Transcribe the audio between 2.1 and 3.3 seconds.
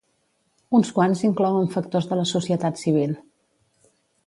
de la societat civil.